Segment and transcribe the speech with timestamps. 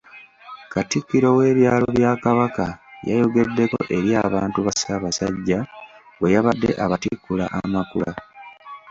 [0.73, 2.65] Katikkiro w'ebyalo bya Kabaka
[3.07, 5.59] yayogeddeko eri abantu ba Ssaabasajja
[6.17, 8.11] bwe yabadde abatikkula amakula.